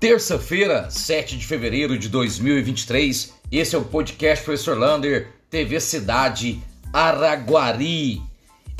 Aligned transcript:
Terça-feira, 0.00 0.88
7 0.88 1.36
de 1.36 1.44
fevereiro 1.44 1.98
de 1.98 2.08
2023, 2.08 3.34
esse 3.50 3.74
é 3.74 3.78
o 3.78 3.84
podcast 3.84 4.44
Professor 4.44 4.78
Lander, 4.78 5.32
TV 5.50 5.80
Cidade 5.80 6.62
Araguari. 6.92 8.22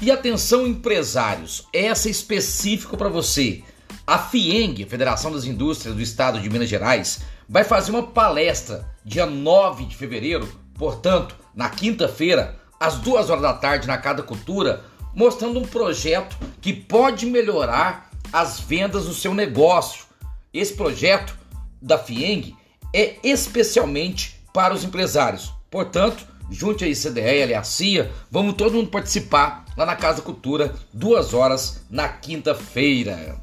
E 0.00 0.12
atenção, 0.12 0.64
empresários, 0.64 1.67
essa 1.73 2.07
é 2.07 2.12
específico 2.12 2.96
para 2.96 3.09
você. 3.09 3.64
A 4.07 4.17
FIENG, 4.17 4.85
Federação 4.85 5.32
das 5.32 5.45
Indústrias 5.45 5.96
do 5.96 6.00
Estado 6.00 6.41
de 6.41 6.49
Minas 6.49 6.68
Gerais, 6.68 7.23
vai 7.48 7.64
fazer 7.64 7.91
uma 7.91 8.05
palestra 8.05 8.89
dia 9.05 9.27
9 9.27 9.87
de 9.87 9.96
fevereiro, 9.96 10.48
portanto, 10.77 11.35
na 11.53 11.69
quinta-feira, 11.69 12.61
às 12.79 12.95
duas 12.95 13.29
horas 13.29 13.43
da 13.43 13.55
tarde, 13.55 13.89
na 13.89 13.98
Casa 13.98 14.23
Cultura, 14.23 14.85
mostrando 15.12 15.59
um 15.59 15.66
projeto 15.66 16.39
que 16.61 16.72
pode 16.72 17.27
melhorar 17.27 18.08
as 18.32 18.61
vendas 18.61 19.07
do 19.07 19.13
seu 19.13 19.35
negócio 19.35 20.07
esse 20.52 20.75
projeto 20.75 21.36
da 21.80 21.98
FIENG 21.98 22.57
é 22.94 23.16
especialmente 23.22 24.40
para 24.52 24.74
os 24.74 24.84
empresários. 24.84 25.52
Portanto, 25.71 26.26
junte 26.50 26.84
a 26.84 26.88
ICDE, 26.88 27.54
a 27.54 27.62
CIA, 27.62 28.11
vamos 28.30 28.54
todo 28.54 28.74
mundo 28.74 28.90
participar 28.90 29.64
lá 29.76 29.84
na 29.84 29.96
Casa 29.96 30.22
Cultura, 30.22 30.74
duas 30.93 31.34
horas 31.34 31.84
na 31.90 32.08
quinta-feira. 32.08 33.41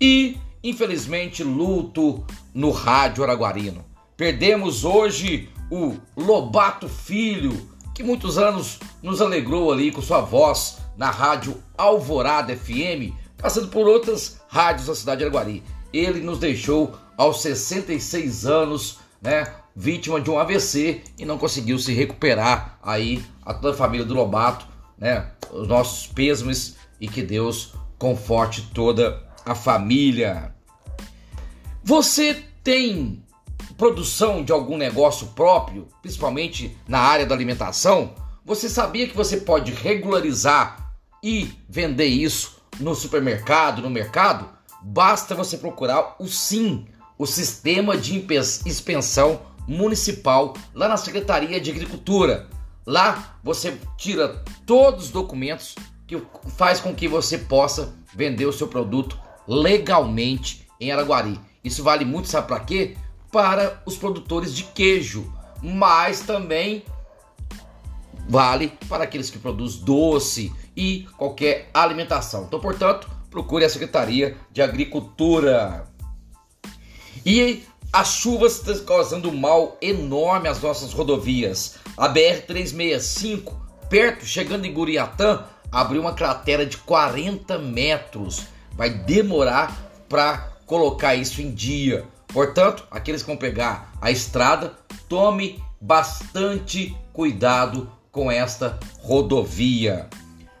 E, 0.00 0.36
infelizmente, 0.62 1.42
luto 1.42 2.24
no 2.52 2.70
rádio 2.70 3.22
araguarino. 3.22 3.84
Perdemos 4.16 4.84
hoje 4.84 5.48
o 5.70 5.94
Lobato 6.16 6.88
Filho, 6.88 7.70
que 7.94 8.02
muitos 8.02 8.36
anos 8.36 8.78
nos 9.02 9.20
alegrou 9.20 9.72
ali 9.72 9.90
com 9.90 10.02
sua 10.02 10.20
voz 10.20 10.78
na 10.96 11.10
rádio 11.10 11.62
Alvorada 11.78 12.56
FM, 12.56 13.14
passando 13.36 13.68
por 13.68 13.86
outras 13.86 14.40
rádios 14.48 14.86
da 14.86 14.94
cidade 14.94 15.18
de 15.18 15.24
Araguari 15.24 15.62
ele 15.98 16.20
nos 16.20 16.38
deixou 16.38 16.98
aos 17.16 17.42
66 17.42 18.46
anos, 18.46 18.98
né? 19.20 19.54
Vítima 19.74 20.20
de 20.20 20.30
um 20.30 20.38
AVC 20.38 21.02
e 21.18 21.24
não 21.24 21.38
conseguiu 21.38 21.78
se 21.78 21.92
recuperar 21.92 22.78
aí 22.82 23.22
a 23.44 23.52
toda 23.52 23.74
a 23.74 23.76
família 23.76 24.06
do 24.06 24.14
Lobato, 24.14 24.66
né? 24.98 25.30
Os 25.52 25.68
nossos 25.68 26.06
pêsames 26.06 26.76
e 27.00 27.08
que 27.08 27.22
Deus 27.22 27.74
conforte 27.98 28.70
toda 28.74 29.22
a 29.44 29.54
família. 29.54 30.54
Você 31.84 32.42
tem 32.64 33.22
produção 33.76 34.42
de 34.42 34.52
algum 34.52 34.76
negócio 34.76 35.28
próprio, 35.28 35.86
principalmente 36.02 36.76
na 36.88 36.98
área 36.98 37.26
da 37.26 37.34
alimentação? 37.34 38.14
Você 38.44 38.68
sabia 38.68 39.06
que 39.06 39.16
você 39.16 39.38
pode 39.38 39.72
regularizar 39.72 40.94
e 41.22 41.50
vender 41.68 42.06
isso 42.06 42.56
no 42.80 42.94
supermercado, 42.94 43.82
no 43.82 43.90
mercado? 43.90 44.55
Basta 44.86 45.34
você 45.34 45.58
procurar 45.58 46.14
o 46.18 46.26
SIM, 46.28 46.86
o 47.18 47.26
Sistema 47.26 47.96
de 47.96 48.24
Expensão 48.64 49.40
Municipal, 49.66 50.54
lá 50.72 50.86
na 50.86 50.96
Secretaria 50.96 51.60
de 51.60 51.70
Agricultura. 51.70 52.48
Lá 52.86 53.36
você 53.42 53.76
tira 53.96 54.44
todos 54.64 55.06
os 55.06 55.10
documentos 55.10 55.74
que 56.06 56.22
faz 56.56 56.80
com 56.80 56.94
que 56.94 57.08
você 57.08 57.36
possa 57.36 57.92
vender 58.14 58.46
o 58.46 58.52
seu 58.52 58.68
produto 58.68 59.18
legalmente 59.46 60.68
em 60.80 60.92
Araguari. 60.92 61.40
Isso 61.64 61.82
vale 61.82 62.04
muito, 62.04 62.28
sabe 62.28 62.46
para 62.46 62.60
quê? 62.60 62.96
Para 63.32 63.82
os 63.84 63.96
produtores 63.96 64.54
de 64.54 64.62
queijo, 64.62 65.32
mas 65.60 66.20
também 66.20 66.84
vale 68.28 68.72
para 68.88 69.02
aqueles 69.02 69.30
que 69.30 69.38
produzem 69.38 69.82
doce 69.82 70.52
e 70.76 71.08
qualquer 71.16 71.70
alimentação. 71.74 72.44
Então, 72.44 72.60
portanto, 72.60 73.15
procure 73.30 73.64
a 73.64 73.68
Secretaria 73.68 74.36
de 74.52 74.62
Agricultura. 74.62 75.86
E 77.24 77.62
as 77.92 78.14
chuvas 78.14 78.56
estão 78.56 78.84
causando 78.84 79.30
um 79.30 79.36
mal 79.36 79.76
enorme 79.80 80.48
às 80.48 80.60
nossas 80.60 80.92
rodovias. 80.92 81.76
A 81.96 82.08
BR-365, 82.08 83.54
perto, 83.88 84.24
chegando 84.26 84.66
em 84.66 84.72
Guriatã, 84.72 85.44
abriu 85.72 86.00
uma 86.00 86.14
cratera 86.14 86.66
de 86.66 86.76
40 86.78 87.58
metros. 87.58 88.46
Vai 88.72 88.90
demorar 88.90 90.04
para 90.08 90.52
colocar 90.66 91.14
isso 91.14 91.40
em 91.40 91.50
dia. 91.50 92.04
Portanto, 92.28 92.86
aqueles 92.90 93.22
que 93.22 93.28
vão 93.28 93.36
pegar 93.36 93.92
a 94.00 94.10
estrada, 94.10 94.74
tome 95.08 95.62
bastante 95.80 96.96
cuidado 97.12 97.90
com 98.10 98.30
esta 98.30 98.78
rodovia. 99.00 100.08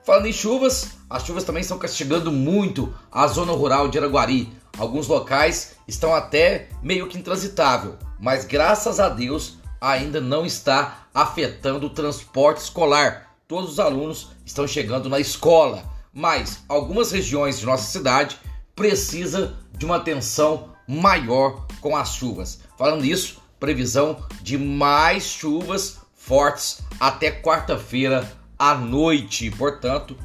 Falando 0.04 0.26
em 0.26 0.32
chuvas, 0.32 0.95
as 1.08 1.24
chuvas 1.24 1.44
também 1.44 1.60
estão 1.60 1.78
castigando 1.78 2.32
muito 2.32 2.92
a 3.10 3.26
zona 3.28 3.52
rural 3.52 3.88
de 3.88 3.98
Araguari. 3.98 4.52
Alguns 4.76 5.06
locais 5.06 5.76
estão 5.86 6.14
até 6.14 6.68
meio 6.82 7.06
que 7.06 7.16
intransitável, 7.16 7.96
mas 8.18 8.44
graças 8.44 8.98
a 8.98 9.08
Deus 9.08 9.58
ainda 9.80 10.20
não 10.20 10.44
está 10.44 11.06
afetando 11.14 11.86
o 11.86 11.90
transporte 11.90 12.58
escolar. 12.58 13.36
Todos 13.46 13.72
os 13.72 13.80
alunos 13.80 14.30
estão 14.44 14.66
chegando 14.66 15.08
na 15.08 15.20
escola, 15.20 15.84
mas 16.12 16.64
algumas 16.68 17.12
regiões 17.12 17.60
de 17.60 17.66
nossa 17.66 17.90
cidade 17.90 18.36
precisa 18.74 19.54
de 19.72 19.86
uma 19.86 19.96
atenção 19.96 20.70
maior 20.88 21.66
com 21.80 21.96
as 21.96 22.14
chuvas. 22.14 22.60
Falando 22.76 23.04
isso, 23.04 23.40
previsão 23.60 24.16
de 24.42 24.58
mais 24.58 25.24
chuvas 25.24 25.98
fortes 26.14 26.80
até 26.98 27.30
quarta-feira 27.30 28.30
à 28.58 28.74
noite. 28.74 29.50
Portanto, 29.52 30.16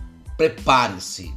prepare-se. 0.41 1.31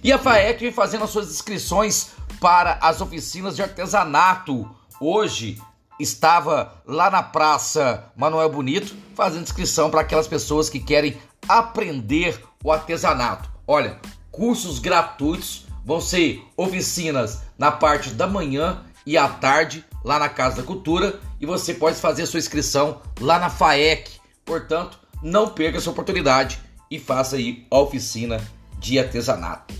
E 0.00 0.12
a 0.12 0.18
FAEC 0.18 0.60
vem 0.60 0.72
fazendo 0.72 1.02
as 1.02 1.10
suas 1.10 1.28
inscrições 1.28 2.10
para 2.40 2.78
as 2.80 3.00
oficinas 3.00 3.56
de 3.56 3.62
artesanato. 3.62 4.70
Hoje 5.00 5.60
estava 5.98 6.80
lá 6.86 7.10
na 7.10 7.22
Praça 7.22 8.12
Manuel 8.16 8.48
Bonito 8.48 8.94
fazendo 9.14 9.42
inscrição 9.42 9.90
para 9.90 10.02
aquelas 10.02 10.28
pessoas 10.28 10.70
que 10.70 10.78
querem 10.78 11.20
aprender 11.48 12.40
o 12.62 12.70
artesanato. 12.70 13.50
Olha, 13.66 13.98
cursos 14.30 14.78
gratuitos 14.78 15.66
vão 15.84 16.00
ser 16.00 16.44
oficinas 16.56 17.42
na 17.58 17.72
parte 17.72 18.10
da 18.10 18.28
manhã 18.28 18.84
e 19.04 19.18
à 19.18 19.28
tarde 19.28 19.84
lá 20.04 20.18
na 20.20 20.28
Casa 20.28 20.58
da 20.58 20.62
Cultura 20.62 21.18
e 21.40 21.46
você 21.46 21.74
pode 21.74 21.96
fazer 21.96 22.26
sua 22.26 22.38
inscrição 22.38 23.00
lá 23.20 23.40
na 23.40 23.50
FAEC. 23.50 24.20
Portanto, 24.44 24.98
não 25.20 25.48
perca 25.48 25.78
essa 25.78 25.90
oportunidade 25.90 26.60
e 26.92 26.98
faça 26.98 27.36
aí 27.36 27.66
oficina 27.70 28.38
de 28.78 28.98
artesanato. 28.98 29.72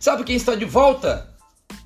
Sabe 0.00 0.24
quem 0.24 0.34
está 0.34 0.54
de 0.54 0.64
volta? 0.64 1.28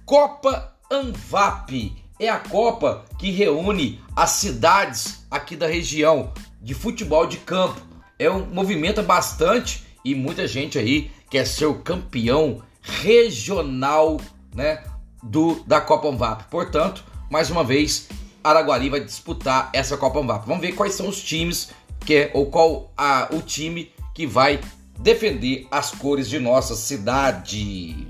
Copa 0.05 0.73
Anvap. 0.89 1.93
É 2.21 2.29
a 2.29 2.39
Copa 2.39 3.05
que 3.19 3.33
reúne 3.33 4.01
as 4.15 4.31
cidades 4.31 5.27
aqui 5.29 5.57
da 5.57 5.67
região 5.67 6.33
de 6.63 6.75
futebol 6.75 7.27
de 7.27 7.39
campo. 7.39 7.81
É 8.21 8.31
um 8.31 8.47
movimento 8.47 9.03
bastante 9.03 9.85
e 10.05 10.15
muita 10.15 10.47
gente 10.47 10.79
aí 10.79 11.11
quer 11.29 11.45
ser 11.45 11.67
o 11.67 11.81
campeão 11.81 12.63
regional, 12.81 14.19
né, 14.55 14.85
do 15.25 15.57
da 15.67 15.81
Copa 15.81 16.07
Anvap. 16.07 16.45
Portanto, 16.49 17.05
mais 17.29 17.51
uma 17.51 17.65
vez, 17.65 18.09
Araguari 18.45 18.89
vai 18.91 19.01
disputar 19.01 19.71
essa 19.73 19.97
Copa 19.97 20.21
Anvap. 20.21 20.47
Vamos 20.47 20.63
ver 20.63 20.73
quais 20.73 20.95
são 20.95 21.09
os 21.09 21.21
times 21.21 21.71
que 21.99 22.15
é, 22.15 22.31
ou 22.33 22.47
qual 22.47 22.93
a, 22.97 23.29
o 23.33 23.43
time 23.43 23.91
que 24.17 24.27
vai 24.27 24.59
defender 24.99 25.67
as 25.71 25.91
cores 25.91 26.27
de 26.27 26.39
nossa 26.39 26.75
cidade. 26.75 28.09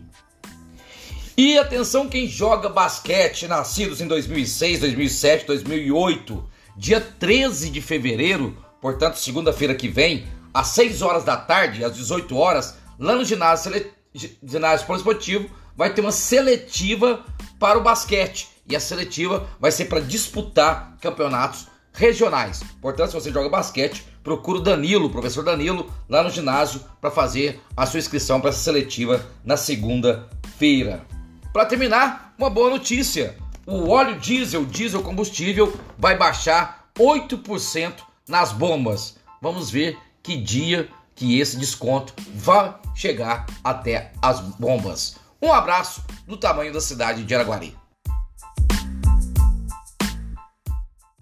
E 1.37 1.59
atenção 1.59 2.09
quem 2.09 2.29
joga 2.29 2.69
basquete, 2.69 3.49
nascidos 3.49 4.01
em 4.01 4.07
2006, 4.07 4.79
2007, 4.79 5.47
2008, 5.47 6.49
dia 6.77 7.01
13 7.01 7.71
de 7.71 7.81
fevereiro, 7.81 8.57
portanto 8.81 9.17
segunda-feira 9.17 9.75
que 9.75 9.89
vem, 9.89 10.29
às 10.55 10.69
6 10.69 11.03
horas 11.03 11.25
da 11.25 11.37
tarde, 11.37 11.85
às 11.85 11.97
18 11.97 12.37
horas, 12.37 12.79
lá 13.01 13.17
no 13.17 13.25
ginásio, 13.25 13.91
ginásio 14.15 14.87
poliesportivo, 14.87 15.51
vai 15.77 15.93
ter 15.93 16.03
uma 16.03 16.13
seletiva 16.13 17.25
para 17.59 17.79
o 17.79 17.83
basquete. 17.83 18.49
E 18.69 18.77
a 18.77 18.81
seletiva 18.81 19.49
vai 19.59 19.73
ser 19.73 19.87
para 19.87 20.01
disputar 20.01 20.97
campeonatos 21.01 21.67
regionais. 21.97 22.63
Portanto, 22.81 23.09
se 23.11 23.15
você 23.15 23.33
joga 23.33 23.49
basquete, 23.49 24.07
procura 24.23 24.59
o 24.59 24.63
Danilo, 24.63 25.07
o 25.07 25.11
professor 25.11 25.43
Danilo, 25.43 25.91
lá 26.09 26.23
no 26.23 26.31
ginásio 26.31 26.81
para 27.01 27.11
fazer 27.11 27.61
a 27.77 27.87
sua 27.87 27.99
inscrição 27.99 28.41
para 28.41 28.51
essa 28.51 28.61
seletiva 28.61 29.25
na 29.45 29.57
segunda-feira. 29.57 31.05
Para 31.53 31.67
terminar, 31.67 32.35
uma 32.39 32.51
boa 32.51 32.71
notícia: 32.71 33.37
o 33.67 33.89
óleo 33.89 34.19
diesel, 34.21 34.65
diesel 34.65 35.03
combustível, 35.03 35.75
vai 35.99 36.17
baixar 36.17 36.91
8% 36.99 37.95
nas 38.29 38.53
bombas. 38.53 39.17
Vamos 39.41 39.71
ver 39.71 39.99
que 40.23 40.37
dia 40.37 40.89
que 41.15 41.41
esse 41.41 41.57
desconto 41.57 42.13
vai 42.35 42.75
chegar 42.95 43.47
até 43.65 44.13
as 44.21 44.41
bombas. 44.41 45.17
Um 45.41 45.53
abraço 45.53 46.05
do 46.27 46.37
tamanho 46.37 46.73
da 46.73 46.81
cidade 46.81 47.25
de 47.25 47.35
Araguari. 47.35 47.77